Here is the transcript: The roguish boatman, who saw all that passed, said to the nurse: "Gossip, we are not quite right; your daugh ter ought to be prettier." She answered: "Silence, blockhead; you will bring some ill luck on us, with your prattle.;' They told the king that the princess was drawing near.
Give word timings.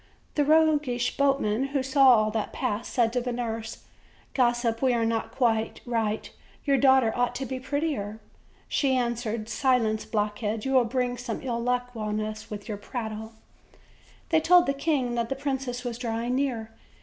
The 0.33 0.43
roguish 0.43 1.15
boatman, 1.15 1.65
who 1.75 1.83
saw 1.83 2.07
all 2.15 2.31
that 2.31 2.51
passed, 2.51 2.91
said 2.91 3.13
to 3.13 3.21
the 3.21 3.31
nurse: 3.31 3.83
"Gossip, 4.33 4.81
we 4.81 4.93
are 4.95 5.05
not 5.05 5.29
quite 5.31 5.79
right; 5.85 6.27
your 6.65 6.79
daugh 6.79 7.01
ter 7.01 7.13
ought 7.15 7.35
to 7.35 7.45
be 7.45 7.59
prettier." 7.59 8.19
She 8.67 8.95
answered: 8.97 9.47
"Silence, 9.47 10.05
blockhead; 10.05 10.65
you 10.65 10.71
will 10.73 10.85
bring 10.85 11.19
some 11.19 11.43
ill 11.43 11.59
luck 11.59 11.91
on 11.95 12.19
us, 12.19 12.49
with 12.49 12.67
your 12.67 12.77
prattle.;' 12.79 13.33
They 14.29 14.39
told 14.41 14.65
the 14.65 14.73
king 14.73 15.13
that 15.13 15.29
the 15.29 15.35
princess 15.35 15.83
was 15.83 15.99
drawing 15.99 16.33
near. 16.33 16.71